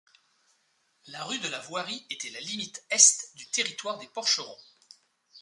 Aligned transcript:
La 1.09 1.23
rue 1.25 1.37
de 1.37 1.47
la 1.49 1.59
Voirie 1.59 2.07
était 2.09 2.31
la 2.31 2.39
limite 2.39 2.83
est 2.89 3.35
du 3.35 3.47
territoire 3.51 3.99
des 3.99 4.07
Porcherons. 4.07 4.57